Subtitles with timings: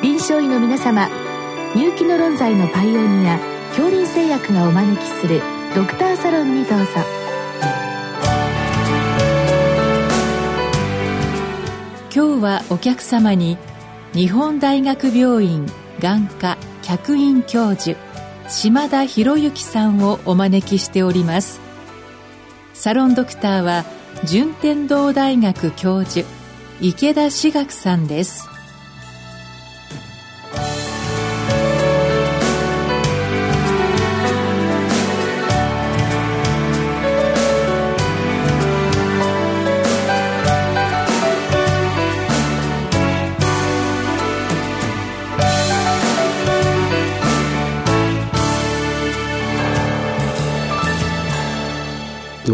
[0.00, 1.08] 臨床医の皆様
[1.74, 3.36] 入気の論剤のパイオニア
[3.70, 5.42] 恐林製薬がお招きする
[5.74, 6.86] ドクターサロンにどうぞ。
[12.14, 13.58] 今日はお客様に
[14.12, 15.66] 日本大学病院
[16.00, 17.98] 眼科客員教授
[18.48, 21.60] 島田博之さんをお招きしております。
[22.72, 23.84] サロンドクターは
[24.24, 26.24] 順天堂大学教授
[26.80, 28.48] 池田志学さんです。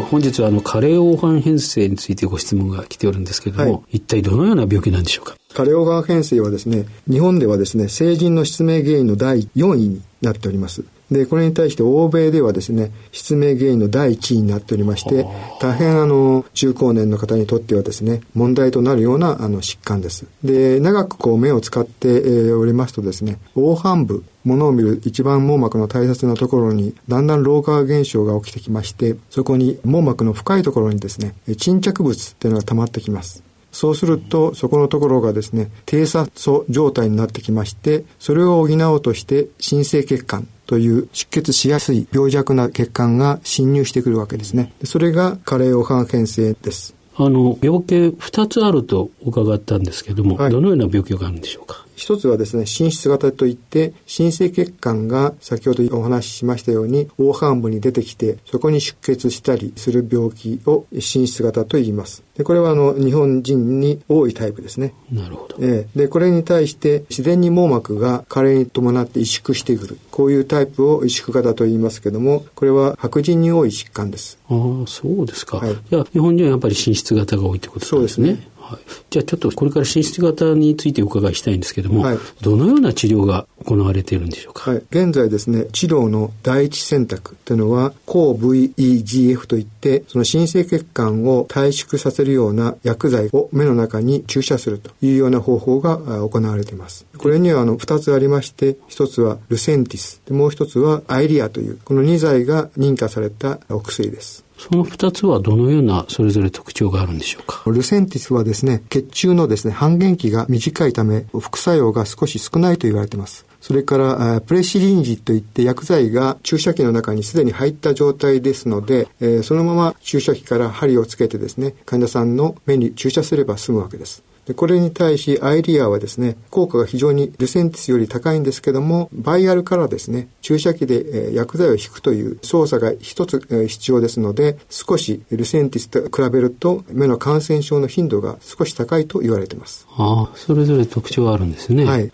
[0.03, 5.37] 本日はあの加齢黄斑変性についてご質問が来ておるんですけれども、はい、一体どのような病気なんでしょうか？
[5.55, 15.27] 加齢黄斑変性はですね日本ではですね成人の失明原因の第4位になっておりますで、これに対して欧米ではですね、失明原因の第一位になっておりまして、
[15.61, 20.27] 大変あの、中高年の方にとってはですね、問題となるようなあの疾患です。
[20.43, 33.43] で、長くこう目を使って、えー、おりますとですね、黄斑部、物を見る一番網膜の大切なところにだんだん老化現象が起きてきましてそこに網膜の深いところにですね沈着物っていうのが溜まってきます
[33.75, 44.73] そうすると、そこのところがですね、低酸素状態になってきまして、それを補おうとして、新生血管という出血しやすい病弱な血管が侵入してくるわけですね。
[44.85, 46.95] それが加齢黄斑変性です。
[47.17, 51.84] あの、病気2つあると伺ったんですけども、はい、どのような病気があるんでしょうか？
[51.97, 62.23] 一つはですね、心室型といって、新生血管が先ほどお話ししましたように、黄斑部に出てきて、そこに出血したりする病気を心室型と言います。
[62.37, 64.95] で、これはあの、日本人に多いタイプですね。
[65.13, 65.57] なるほど。
[65.61, 69.99] えー、で、これに対して自然に網膜が加齢に伴って萎縮してくる。
[70.11, 74.39] こういうタイプを萎縮型と言いますけども、これは白人に多い疾患です。
[74.49, 75.59] ああ、そうですか。
[75.59, 75.77] はい。
[75.91, 77.97] じゃあ、日本人はやっぱり心室型が多いってことですね。
[77.97, 78.49] そうですね。
[78.65, 78.81] はい、
[79.11, 95.99] じゃあちょっとこれから進出型についてお伺いしたいんですけども、はい、どのような治療が行われているんでしょうか、はい、現在ですね治療の第一選択というのは抗 VEGF といってその新生血管を退縮させるような薬剤を目の中に注射するというような方法が
[96.29, 97.07] 行われています。
[97.19, 107.63] これにはあの2つありまして1つはルセンティスもう1つはアイリアというこの2剤が認可されたお薬ですその2つはどのようなそれぞれ特徴があるんでしょうか？
[107.67, 113.47] ルセンティスはですね、血中のですね、半減期が短いため、副作用が少し少ないと言われています。
[113.61, 124.23] それから、プレシリンジといって薬剤が注射器の中にすでに入った状態ですので、えー、そのまま注射器から針をつけてですね、患者さんの目に注射すれば済むわけです。
[124.47, 139.87] でこれに対しアイリアはですね効果が非常にルセンティスより高いんですけどもバイアルからですね注射器で、えー、薬剤を引くという操作が一つ、えー、必要ですので少しルセンティスと比べると目の感染症の頻度が少し高いと言われています。
[139.97, 141.85] ああそれぞれ特徴があるんですね。
[141.85, 142.11] はい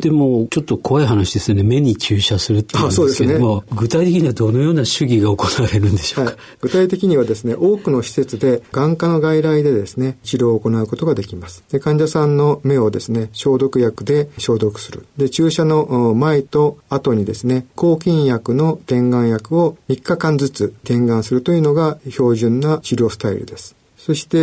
[0.00, 1.62] でも、ちょっと怖い話ですね。
[1.62, 11.64] 目に注射するっていうんですけども、ね、具体的にはどのような主義が行われるんでしょうか、はい、具体的にはですね、多くの施設で眼科の外来でですね、治療を行うことができます。
[11.70, 15.06] で患者さんの目をですね、消毒薬で消毒する。
[15.16, 23.74] で、注射の前と後にですね、抗菌薬の点眼薬を3日間ずつ点眼するというのが標準な治療スタイルです。
[24.06, 24.42] そして、え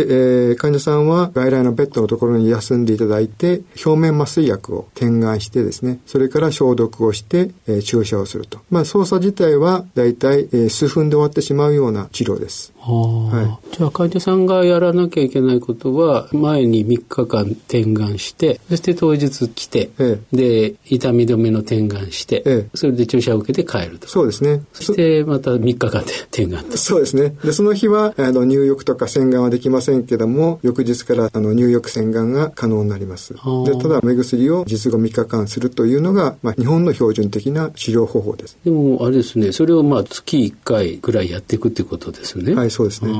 [0.52, 8.60] ー、患者さんは外来のベッドのところに休んでいただいて、表面麻酔薬を点眼してですね、それから消毒をして、えー、注射をすると。
[8.70, 12.73] まあ、操作自体は大体、え、数分で終わってしまうような治療です。
[12.92, 24.08] はい、じゃあ患者さんがやらなきゃいけないことは前に3日間点眼してそして当日来て、ええ、で痛み止めの点眼して、ええ、それで注射を受けて帰ると。
[24.08, 24.62] そうですね。
[24.72, 26.76] そしてまた3日間で点眼と。
[26.76, 27.30] そうですね。
[27.42, 33.34] でその日はあの入浴とか洗顔はできませんけども翌日からあの入浴洗顔が可能になります。
[33.34, 33.38] で
[33.76, 38.58] ただ目薬を術後3日間するというのが、まあ、日本の標準的な治療方法です。
[38.64, 39.52] でもあれですね。
[39.52, 42.54] それをまあ月1回ぐらいやっていくっていうことですよね。
[42.54, 43.12] はいそうですね。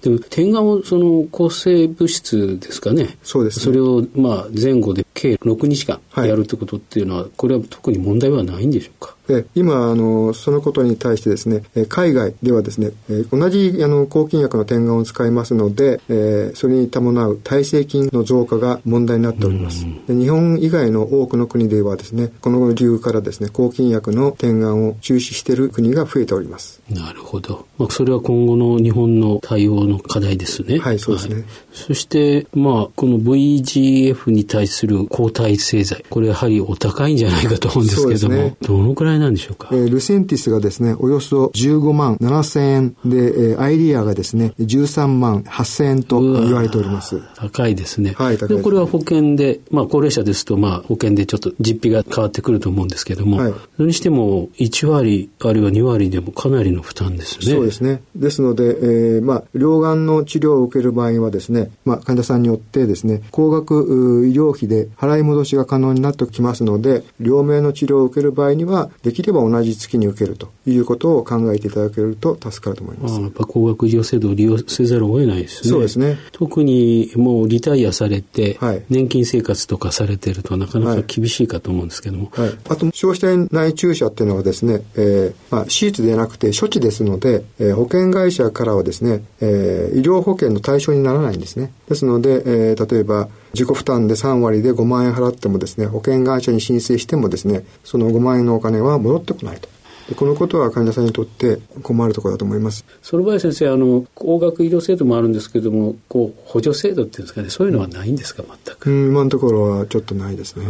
[0.00, 3.18] でも点眼もその抗生物質ですかね。
[3.24, 9.16] そうです、ね、それをまあ前後で計6日間やるってことっていうのは、はい、これは特に問題はないんでしょうか？
[9.26, 12.90] で今あのそのことに対してですね海外ではですね
[13.30, 26.80] 同じあの抗菌薬の点眼を使いますので、えー、それに伴う耐性菌の増加が問題になっております、で日本以外の多くの国ではですねこの理由からですね抗菌薬の点眼を中止している国が増えております。
[26.90, 30.78] なるほど、まあ、それは今後の日本の対応の課題ですね。
[30.78, 36.04] はいそうですね、はい、そしてまあこの VGF に対する抗体製剤。
[36.10, 47.20] これやはりお高いんじゃないかと思うんですけども、ね、どのくらいなんでしょうか、えー、ルセンティスがですね、およそ15万7千円で、えー、アイリアがですね、13万8千円と言われております。
[47.36, 48.14] 高いですね。
[48.16, 57.54] はい、高いで、これは保険で、まあ高齢者ですと、まあ保険でちょっと実費が変わってくると思うんですけども、はい、それにしても1割あるいは2割でもかなりの負担ですね。
[57.54, 58.02] そうですね。
[58.14, 73.16] ですので、えー、まあ両眼の治療を受ける場合はですね、まあ患者さんによってですね、高額医療費で払い戻しが可能になってきますので、両名の治療を受ける場合には、できれば同じ月に受けるということを考えていただけると助かると思います。
[73.16, 75.70] あやっぱ高額医療制度を利用せざるを得ないですね。
[75.70, 76.18] そうですね。
[76.30, 82.30] 特にもうリタイアされて、はい、年金生活とかされてるとなかなか厳しいかと思うんですけども。
[82.32, 91.72] はい、あと、消費体内注射っていうのはですね、えー、まあ、手術ではなくて処置ですので、えー、保険会社からはですね、えー、医療保険の対象にならないんですね。
[91.88, 99.68] ですので、えー、例えば、自己負担で3割で5万円払ってもですね、保険会社に申請してもですね、その5万円のお金は戻ってこないと。
[100.16, 102.84] このことは患者さんにとって困るところだと思います。
[103.02, 108.90] その場合先生、あの、高額医療制度もあるんですけれども、こう、補助制度っていうんですかね、そういうのはないんですか、全く？
[108.90, 110.66] うん、今のところはちょっとないですね。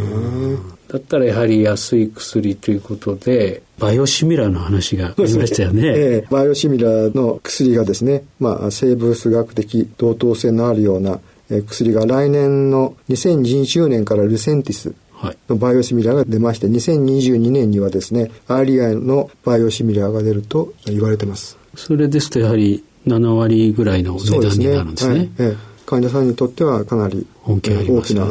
[0.87, 5.81] だったらやはり安い薬ということで、バイオシミラーの話がありましたよね。
[5.97, 11.19] えー、バイオシミラーの薬がですね、まあ、生物学的同等性のあるような
[11.61, 14.93] 薬が来年の2020年からルセンティス
[15.49, 21.57] のバイオシミラーが出まして、2022年にはですね、REI のバイオシミラーが出ると言われてます。
[21.75, 25.29] それですとやはり7割ぐらいの値段になるんですね。
[25.35, 27.69] すねはい、患者さんにとってはかなり大き
[28.15, 28.25] な、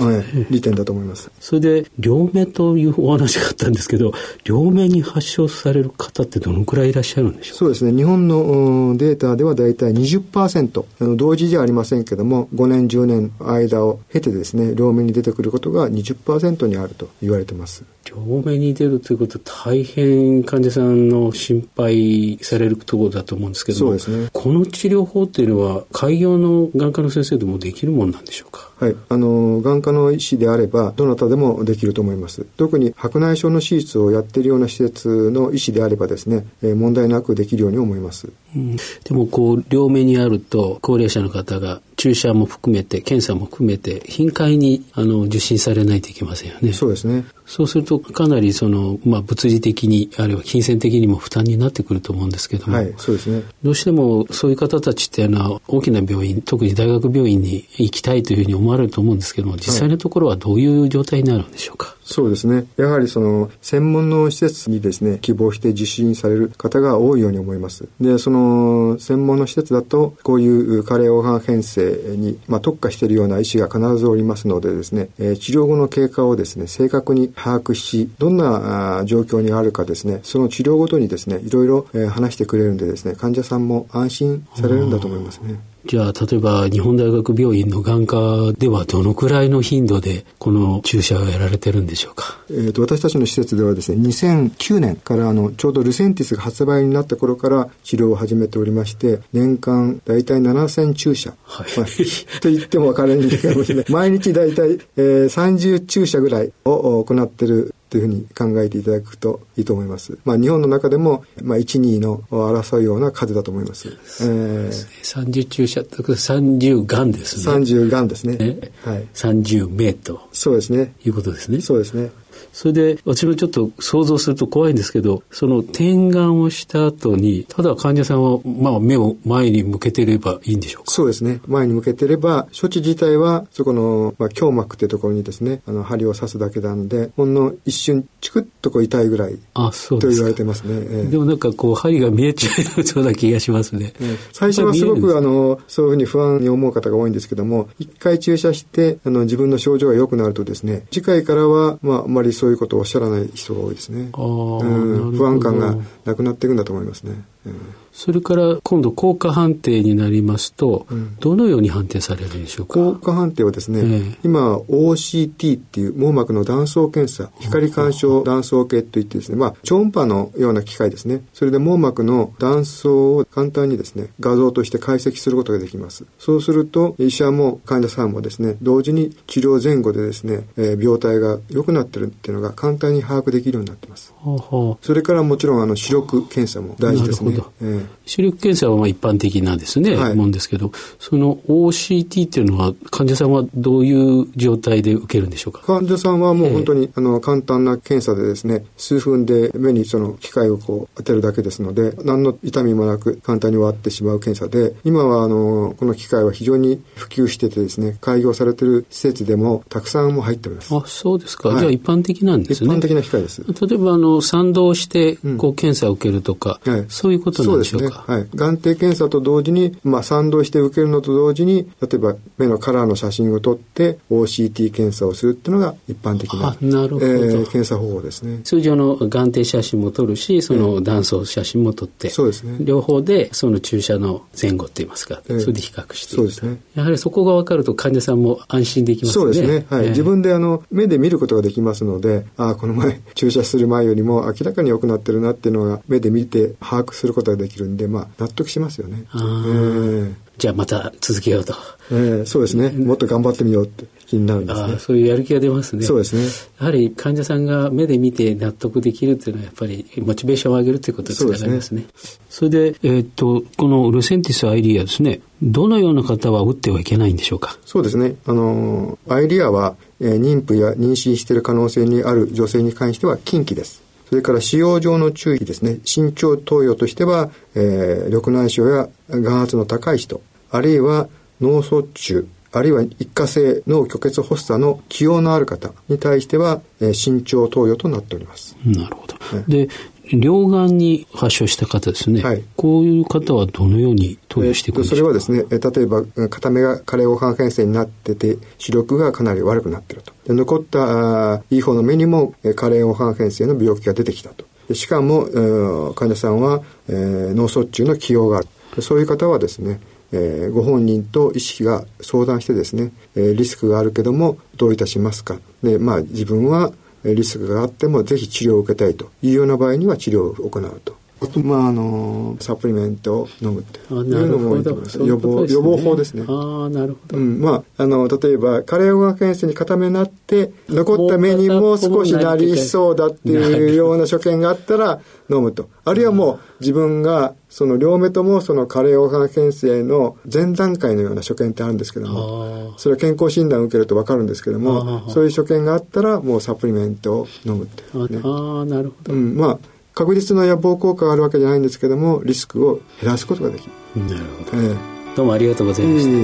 [0.51, 1.31] 利点だと思います。
[1.41, 4.13] それで、両目というお話があったんですけど、
[4.45, 7.57] 両目に発症される方ってどのくらいいらっしゃるんでしょう？
[7.59, 7.93] そうですね。
[7.93, 17.85] 日本のデータではだいたい20%、あの同時じゃありませんけども、5年、10年間を経てですね、両目に出てくることが20%にあると言われてます。
[18.05, 24.29] 両目に出るということは大変患者さんの心配されるところだと思うんですけどそうですね。
[24.33, 28.71] この治療法っていうのは、開業の眼科の先生でもできるもんなんでしょうか？
[28.81, 28.97] はい。
[29.13, 32.47] あの、眼科の医師であれば、どなたでもできると思います。
[32.57, 38.33] 特に白内障の手術をやっているような施設の医師であればですね、えー、問題なくできるように思います。
[38.55, 46.73] うん、でも、こう、両目にあると、高齢者の方が注射も含めて、検査も含めて、頻回に、あの、受診されないといけませんよね。
[46.73, 47.25] そうですね。
[47.47, 52.77] そうすると、かなり、その、まあ、物理的に、あるいは金銭的にも負担になってくると思うんですけども。
[52.77, 53.43] はい、そうですね。
[53.63, 61.87] どうしても、そういう方たちっていうのは、大きな病院、特に大学病院に行きたいというふうに思われると思うんですけども、実際のところはどういう状態になるんでしょうか？
[61.87, 62.67] はいそうですね。
[62.77, 67.89] やはりその専門の施設にですね、希望して受診される方が多いように思います。
[68.01, 85.72] で、その専門の施設だと、こういう加齢黄斑変性に、まあ、特化しているような医師が必ずおりますのでですね、え、治療後の経過をですね、正確に把握し、どんな状況にあるかですね、その治療ごとにですね、いろいろ、え、話してくれるんでですね、患者さんも安心されるんだと思いますね。
[85.85, 92.39] じゃあ、例えば日本大学病院の眼科ではどのくらいの頻度でこの注射をやられてるんでしょうか？
[92.51, 101.35] えっ、と、私たちの施設ではですね、2009年からあの、ちょうどルセンティスが発売になった頃から治療を始めておりまして、年間大体7000注射。
[101.45, 101.67] はい。
[101.77, 103.87] まあ、と言っても分からないかもしれない。
[103.89, 110.19] 毎日大体、えー、30注射ぐらいを行ってるというふうに考えていただくといいと思います。
[110.25, 113.99] まあ、日本の中でも、まあ、1、2の争うような数だと思います。
[114.23, 117.55] えー、30注射って30がんですね。
[117.55, 118.39] 30がんですね。
[118.39, 119.07] ねはい。
[119.13, 120.27] 30名と。
[120.33, 120.95] そうですね。
[121.05, 121.61] いうことですね。
[121.61, 122.11] そうですね。
[122.53, 130.91] それで、私もちょっと想像すると怖いんですけど、その点眼をした後に、ただ患者さんは、まあ、目を前に向けてればいいんでしょうか？
[130.91, 131.41] そうですね。
[131.47, 139.39] 前に向けてれば、処置自体は、そこの、まあ、胸膜っていうところにですね、あの、針を刺すだけなんで、ほんの一瞬、チクッとこう痛いぐらい。
[139.55, 140.75] あ、そうと言われてますね。
[140.75, 143.93] えー、でもなんかこう、針が見えちゃうような気がしますね。
[144.01, 154.11] えー、最初はすごく、あの、そういうふうに不安に思う方が多いんですけども、一回注射して、あの、自分の症状が良くなるとですね、次回からは、まあ、あんまりそういうことをおっしゃらないない人が多いですね。
[154.15, 157.23] うん、不安感がなくなっていくんだと思いますね。
[157.47, 162.75] うんそれから今度効果判定になりますと、うん、どのように判定されるんでしょうか？
[162.75, 171.23] 効果判定はですね、えー、今 OCT っていう網膜の断層検査、光干渉断層計といってですね、まあ超音波のような機械ですね。
[171.35, 176.07] それで網膜の断層を簡単にですね、画像として解析することができます。
[176.19, 184.15] そうすると医者も患者さんもですね、同時に治療前後でですね、えー、病態が良くなってるっていうのが簡単に把握できるようになってます。
[184.25, 187.32] それからもちろんあの視力検査も大事ですね。
[187.33, 195.63] ど、えー、視力検査はまあ一般的なですね、はい、もんですけどその OCT っていうのは患者さんはどういう状態で受けるんでしょうか？
[195.63, 210.75] 患者さんはもう本当に、えー、あの簡単な検査でですね数分で目にその機械をこう当てるだけですので何の痛みもなく簡単に終わってしまう検査で今はあのこの機械は非常に普及しててですね開業されてる施設でもたくさんも入っております。
[210.75, 212.75] あそうですか、はい、じゃあ一般的なんですね。
[212.75, 213.43] 一般的な機械です。
[213.43, 218.05] 例えばあの賛同してこう検査を受けるとか、うんはい、そういうことなんでしょうか。
[218.07, 228.41] はい、眼底検査と同時に、まあ、賛同して受けるのと同時に例えば目のカラーの写真を撮って OCT 検査をするっていうのが一般的ななるほど、えー、検査方法ですね。
[228.45, 232.57] 通常の眼底写真も撮るしその断層写真も撮って、そうですね。
[232.61, 236.61] 両方でその注射の前後って言いますか、えー、それで比較してそうですね。
[236.75, 239.25] やはりそこが分かると患者さんも安心できますね。
[239.25, 249.05] そうですね、はい、えー、自分であの目で見ることができますのでああこの前注射する前よりも明らかに良くなってるなっていうのが目で見て把握することができるんでまあ納得しますよね。
[249.15, 251.55] えー、じゃあまた続けようと。
[251.91, 252.71] えー、そうですね。
[252.71, 254.79] もっと頑張ってみようって気になるんですね。
[254.79, 255.85] そういうやる気が出ますね。
[255.85, 256.23] そうですね。
[256.59, 261.85] やはり患者さんが目で見て納得できるっていうのはやっぱりモチベーションを上げるということにつながりますね。
[262.31, 267.59] それで、えー、っと、このルセンティス・アイリアですね、どのような方は打ってはいけないんでしょうか？
[267.67, 268.15] そうですね。
[268.25, 273.82] あの、アイリアは、えー、妊婦や妊娠している可能性にある女性に関しては禁忌です。
[274.13, 275.79] それから使用上の注意ですね。
[275.87, 281.09] 身長投与としては、えー、緑内障や眼圧の高い人、あるいは
[281.41, 288.55] 脳卒中、あるいは一過性脳虚血発作の起用のある方に対しては、えー、身長投与となっております。
[288.67, 289.17] なるほど。
[289.49, 289.71] で、
[290.13, 304.45] 両眼に発症した方ですね、はい、こういう方はどのように投与していくんでしょうか、えー、それはですね例えば片目が加齢黄斑変性になってて視力がかなり悪くなっていると残ったいい方の目にも加齢黄斑変性の病気が出てきたと。
[304.75, 308.83] しかも、患者さんは、えー、脳卒中の起用がある。
[308.83, 309.81] そういう方はですね
[310.13, 315.39] えー、ご本人と医師が相談してですね、えー、リスクがあるけどもどういたしますか。
[315.63, 316.73] でまあ自分は
[317.05, 320.97] リスクがあってもぜひ治療を受けたいというような場合には治療を行うと。
[321.23, 324.99] あと、まあ、あの、サプリメントを飲むっていうのもいいと思います。
[324.99, 326.25] 予防、予防法ですね。
[326.27, 327.19] ああ、なるほど。
[327.19, 335.01] うん、まあ、あの、例えば、カレーオ検査に固めなって、残った目にも少しなりそうだっていうような所見があったら
[335.31, 335.69] 飲むと。
[335.85, 347.83] あるいはもう、自分が、その両目ともその加齢黄斑検性の前段階のような所見ってあるんですけども、それは健康診断を受けると分かるんですけども、そういう所見があったらもうサプリメントを飲むって
[348.15, 349.13] ね、ああ、なるほど。
[349.13, 349.59] うん、まあ、
[349.95, 353.73] 確実な予防効果があるわけじゃないんですけどもリスクを減らすことができる。
[354.03, 354.77] なるほど、えー、
[355.17, 356.15] どうもありがとうございました、え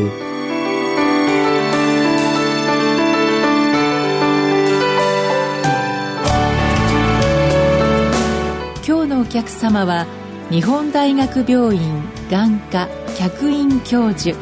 [8.83, 10.07] ー、今日のお客様は
[10.51, 14.35] 日本大学病院眼科客員教授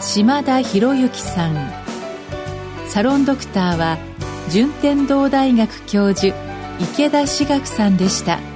[0.00, 1.56] 島田博之さん。
[2.88, 3.98] サロンドクターは
[4.50, 6.36] 順天堂大学教授
[6.78, 8.55] 池田志学さんでした。